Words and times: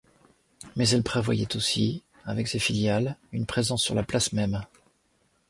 Mais 0.75 0.89
elle 0.89 1.03
prévoyait 1.03 1.55
aussi 1.55 2.01
avec 2.25 2.47
ses 2.47 2.57
filiales 2.57 3.17
une 3.31 3.45
présence 3.45 3.83
sur 3.83 3.93
la 3.93 4.01
place 4.01 4.33
même. 4.33 4.63